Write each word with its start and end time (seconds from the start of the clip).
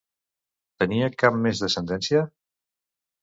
Tenia 0.83 1.09
cap 1.23 1.37
més 1.43 1.61
descendència? 1.65 2.23